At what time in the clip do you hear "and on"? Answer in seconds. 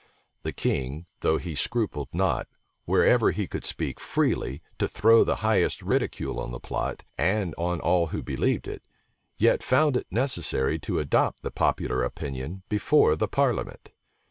7.19-7.79